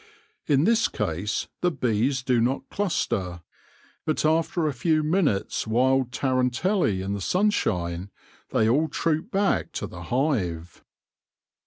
[0.47, 3.43] In this case the bees do not cluster,
[4.03, 8.09] but after a few minutes wild tarantelle in the sunshine
[8.49, 10.83] they all troop back to the hive.